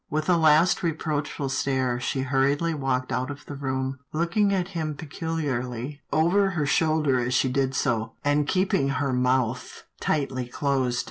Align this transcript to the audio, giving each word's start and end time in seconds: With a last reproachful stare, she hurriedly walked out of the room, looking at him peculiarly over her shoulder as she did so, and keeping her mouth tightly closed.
With 0.09 0.27
a 0.29 0.35
last 0.35 0.81
reproachful 0.81 1.49
stare, 1.49 1.99
she 1.99 2.21
hurriedly 2.21 2.73
walked 2.73 3.11
out 3.11 3.29
of 3.29 3.45
the 3.45 3.53
room, 3.53 3.99
looking 4.11 4.51
at 4.51 4.69
him 4.69 4.95
peculiarly 4.95 6.01
over 6.11 6.49
her 6.49 6.65
shoulder 6.65 7.19
as 7.19 7.35
she 7.35 7.49
did 7.49 7.75
so, 7.75 8.13
and 8.25 8.47
keeping 8.47 8.87
her 8.89 9.13
mouth 9.13 9.83
tightly 9.99 10.47
closed. 10.47 10.99